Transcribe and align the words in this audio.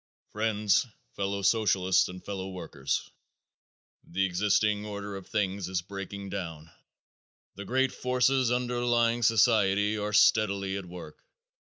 Friends, 0.31 0.87
Fellow 1.15 1.43
Socialists 1.43 2.09
and 2.09 2.25
Fellow 2.25 2.49
Workers: 2.49 3.11
The 4.03 4.25
existing 4.25 4.83
order 4.83 5.15
of 5.15 5.27
things 5.27 5.69
is 5.69 5.83
breaking 5.83 6.29
down. 6.31 6.71
The 7.53 7.65
great 7.65 7.91
forces 7.91 8.51
underlying 8.51 9.21
society 9.21 9.99
are 9.99 10.11
steadily 10.11 10.75
at 10.75 10.87
work. 10.87 11.23